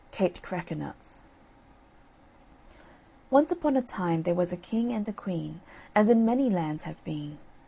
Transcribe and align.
KATE 0.09 0.41
CRACKERNUTS 0.41 1.25
Once 3.29 3.51
upon 3.51 3.77
a 3.77 3.83
time 3.83 4.23
there 4.23 4.33
was 4.33 4.51
a 4.51 4.57
king 4.57 4.91
and 4.91 5.07
a 5.07 5.13
queen, 5.13 5.61
as 5.93 6.09
in 6.09 6.25
many 6.25 6.49
lands 6.49 6.85
have 6.85 7.03
been. 7.03 7.37